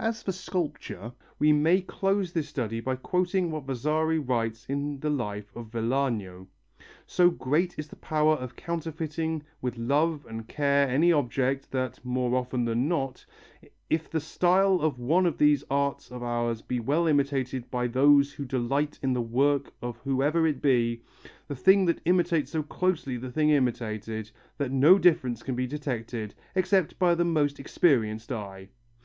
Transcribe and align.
As 0.00 0.24
for 0.24 0.32
sculpture, 0.32 1.12
we 1.38 1.52
may 1.52 1.82
close 1.82 2.32
this 2.32 2.48
study 2.48 2.80
by 2.80 2.96
quoting 2.96 3.52
what 3.52 3.64
Vasari 3.64 4.18
writes 4.18 4.66
in 4.66 4.98
the 4.98 5.08
life 5.08 5.54
of 5.54 5.70
Vellano. 5.70 6.48
"So 7.06 7.30
great 7.30 7.76
is 7.78 7.86
the 7.86 7.94
power 7.94 8.34
of 8.34 8.56
counterfeiting 8.56 9.44
with 9.60 9.78
love 9.78 10.26
and 10.28 10.48
care 10.48 10.88
any 10.88 11.12
object, 11.12 11.70
that, 11.70 12.04
more 12.04 12.34
often 12.36 12.64
than 12.64 12.88
not, 12.88 13.24
if 13.88 14.10
the 14.10 14.18
style 14.18 14.80
of 14.80 14.98
one 14.98 15.26
of 15.26 15.38
these 15.38 15.62
arts 15.70 16.10
of 16.10 16.24
ours 16.24 16.60
be 16.60 16.80
well 16.80 17.06
imitated 17.06 17.70
by 17.70 17.86
those 17.86 18.32
who 18.32 18.44
delight 18.44 18.98
in 19.00 19.12
the 19.12 19.22
work 19.22 19.72
of 19.80 19.96
whoever 19.98 20.44
it 20.44 20.60
be, 20.60 21.02
the 21.46 21.54
thing 21.54 21.84
that 21.84 22.00
imitates 22.04 22.50
so 22.50 22.64
closely 22.64 23.12
resembles 23.14 23.32
the 23.32 23.40
thing 23.40 23.50
imitated, 23.50 24.28
that 24.58 24.72
no 24.72 24.98
difference 24.98 25.40
can 25.44 25.54
be 25.54 25.68
detected, 25.68 26.34
except 26.56 26.98
by 26.98 27.14
the 27.14 27.24
most 27.24 27.60
experienced 27.60 28.32
eye." 28.32 28.68